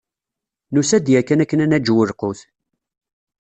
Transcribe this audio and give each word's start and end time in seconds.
Nusa-d 0.73 1.07
yakan 1.11 1.41
akken 1.43 1.63
ad 1.63 1.67
naǧew 1.69 1.99
lqut. 2.09 2.39